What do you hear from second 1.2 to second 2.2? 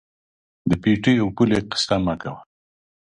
او پولې قیصه مه